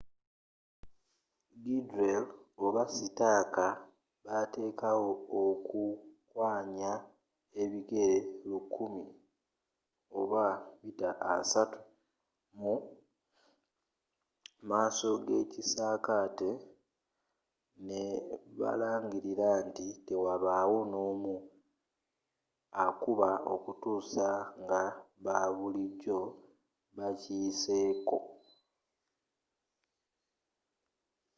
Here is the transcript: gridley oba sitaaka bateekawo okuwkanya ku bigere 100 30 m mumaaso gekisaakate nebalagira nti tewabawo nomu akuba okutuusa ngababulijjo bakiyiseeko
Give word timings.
gridley 1.63 2.15
oba 2.65 2.81
sitaaka 2.95 3.65
bateekawo 4.25 5.09
okuwkanya 5.43 6.91
ku 7.53 7.61
bigere 7.71 8.19
100 8.45 8.55
30 10.13 11.73
m 12.57 12.59
mumaaso 12.59 15.09
gekisaakate 15.27 16.51
nebalagira 17.87 19.49
nti 19.67 19.87
tewabawo 20.07 20.77
nomu 20.93 21.33
akuba 22.85 23.29
okutuusa 23.53 24.27
ngababulijjo 24.61 26.19
bakiyiseeko 26.95 28.17